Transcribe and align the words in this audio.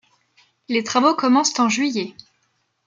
Les 0.67 0.83
travaux 0.83 1.13
commencent 1.13 1.59
en 1.59 1.69
juillet. 1.69 2.15